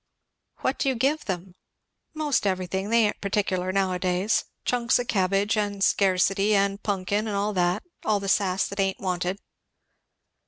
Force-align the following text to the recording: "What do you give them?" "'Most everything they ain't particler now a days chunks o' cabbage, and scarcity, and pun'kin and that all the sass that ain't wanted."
"What 0.61 0.79
do 0.79 0.89
you 0.89 0.95
give 0.95 1.25
them?" 1.25 1.53
"'Most 2.15 2.47
everything 2.47 2.89
they 2.89 3.05
ain't 3.05 3.21
particler 3.21 3.71
now 3.71 3.91
a 3.93 3.99
days 3.99 4.45
chunks 4.65 4.99
o' 4.99 5.05
cabbage, 5.05 5.55
and 5.55 5.83
scarcity, 5.83 6.55
and 6.55 6.81
pun'kin 6.81 7.27
and 7.27 7.55
that 7.57 7.83
all 8.03 8.19
the 8.19 8.27
sass 8.27 8.67
that 8.69 8.79
ain't 8.79 8.99
wanted." 8.99 9.37